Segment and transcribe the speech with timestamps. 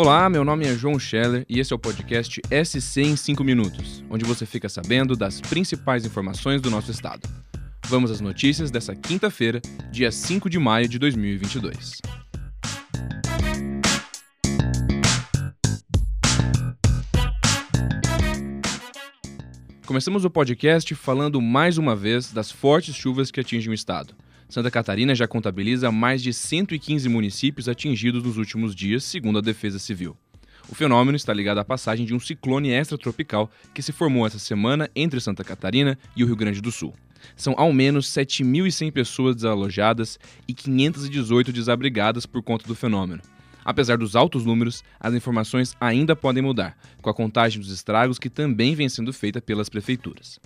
[0.00, 4.04] Olá, meu nome é João Scheller e esse é o podcast SC em 5 minutos,
[4.08, 7.28] onde você fica sabendo das principais informações do nosso estado.
[7.88, 12.00] Vamos às notícias dessa quinta-feira, dia 5 de maio de 2022.
[19.84, 24.14] Começamos o podcast falando mais uma vez das fortes chuvas que atingem o estado.
[24.48, 29.78] Santa Catarina já contabiliza mais de 115 municípios atingidos nos últimos dias, segundo a Defesa
[29.78, 30.16] Civil.
[30.70, 34.90] O fenômeno está ligado à passagem de um ciclone extratropical que se formou essa semana
[34.96, 36.94] entre Santa Catarina e o Rio Grande do Sul.
[37.36, 43.20] São ao menos 7.100 pessoas desalojadas e 518 desabrigadas por conta do fenômeno.
[43.62, 48.30] Apesar dos altos números, as informações ainda podem mudar, com a contagem dos estragos que
[48.30, 50.40] também vem sendo feita pelas prefeituras.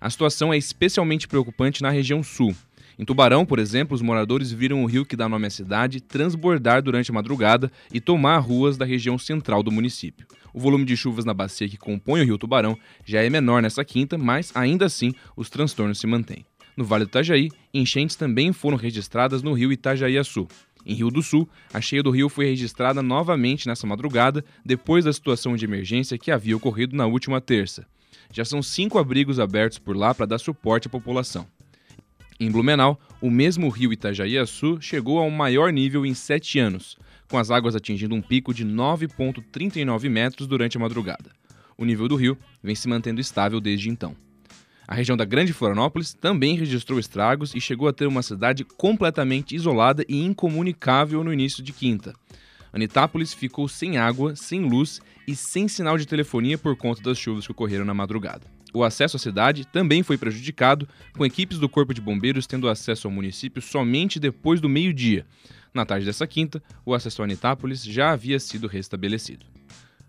[0.00, 2.54] A situação é especialmente preocupante na região sul.
[2.98, 6.82] Em Tubarão, por exemplo, os moradores viram o rio que dá nome à cidade transbordar
[6.82, 10.26] durante a madrugada e tomar ruas da região central do município.
[10.52, 13.84] O volume de chuvas na bacia que compõe o rio Tubarão já é menor nessa
[13.84, 16.46] quinta, mas ainda assim os transtornos se mantêm.
[16.76, 20.46] No Vale do Itajaí, enchentes também foram registradas no rio Itajaiaçu.
[20.86, 25.12] Em Rio do Sul, a cheia do rio foi registrada novamente nessa madrugada, depois da
[25.12, 27.86] situação de emergência que havia ocorrido na última terça.
[28.30, 31.46] Já são cinco abrigos abertos por lá para dar suporte à população.
[32.38, 36.96] Em Blumenau, o mesmo rio Itajaiaçu chegou ao maior nível em sete anos,
[37.28, 41.30] com as águas atingindo um pico de 9,39 metros durante a madrugada.
[41.78, 44.16] O nível do rio vem se mantendo estável desde então.
[44.86, 49.54] A região da Grande Florianópolis também registrou estragos e chegou a ter uma cidade completamente
[49.54, 52.12] isolada e incomunicável no início de quinta.
[52.72, 57.46] Anitápolis ficou sem água, sem luz e sem sinal de telefonia por conta das chuvas
[57.46, 58.46] que ocorreram na madrugada.
[58.74, 63.06] O acesso à cidade também foi prejudicado, com equipes do Corpo de Bombeiros tendo acesso
[63.06, 65.24] ao município somente depois do meio-dia.
[65.72, 69.46] Na tarde dessa quinta, o acesso a Anitápolis já havia sido restabelecido.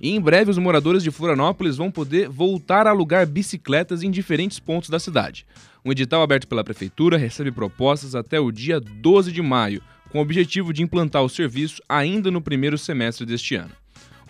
[0.00, 4.58] E em breve, os moradores de Florianópolis vão poder voltar a alugar bicicletas em diferentes
[4.58, 5.46] pontos da cidade.
[5.84, 10.22] Um edital aberto pela Prefeitura recebe propostas até o dia 12 de maio, com o
[10.22, 13.72] objetivo de implantar o serviço ainda no primeiro semestre deste ano.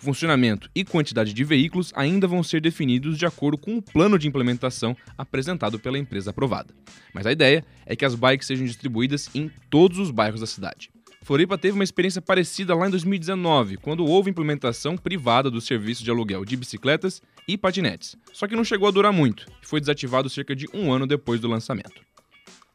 [0.01, 4.17] O funcionamento e quantidade de veículos ainda vão ser definidos de acordo com o plano
[4.17, 6.73] de implementação apresentado pela empresa aprovada.
[7.13, 10.89] Mas a ideia é que as bikes sejam distribuídas em todos os bairros da cidade.
[11.23, 16.09] Floripa teve uma experiência parecida lá em 2019, quando houve implementação privada do serviço de
[16.09, 18.15] aluguel de bicicletas e patinetes.
[18.33, 21.39] Só que não chegou a durar muito e foi desativado cerca de um ano depois
[21.39, 22.01] do lançamento.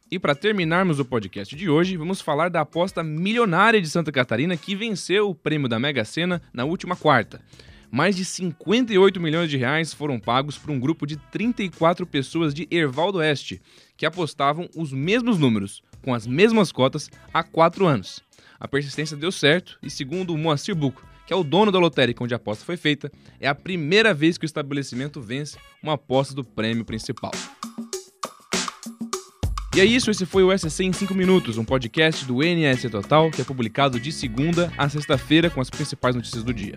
[0.09, 4.55] E para terminarmos o podcast de hoje, vamos falar da aposta milionária de Santa Catarina
[4.55, 7.41] que venceu o prêmio da Mega Sena na última quarta.
[7.91, 12.65] Mais de 58 milhões de reais foram pagos por um grupo de 34 pessoas de
[12.71, 13.61] Erval do Oeste,
[13.97, 18.23] que apostavam os mesmos números, com as mesmas cotas, há quatro anos.
[18.57, 22.23] A persistência deu certo e, segundo o Moacir Buco, que é o dono da lotérica
[22.23, 26.33] onde a aposta foi feita, é a primeira vez que o estabelecimento vence uma aposta
[26.33, 27.31] do prêmio principal.
[29.77, 33.29] E é isso, esse foi o SC em 5 minutos, um podcast do NS Total
[33.29, 36.73] que é publicado de segunda a sexta-feira com as principais notícias do dia.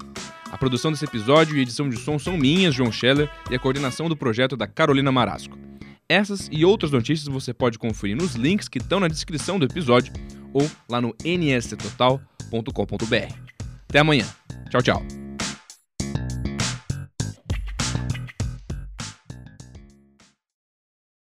[0.53, 4.06] A produção desse episódio e edição de som são minhas, João Scheller, e a coordenação
[4.06, 5.59] do projeto é da Carolina Marasco.
[6.06, 10.12] Essas e outras notícias você pode conferir nos links que estão na descrição do episódio
[10.53, 12.21] ou lá no nstotal.com.br.
[13.89, 14.27] Até amanhã.
[14.69, 15.20] Tchau, tchau.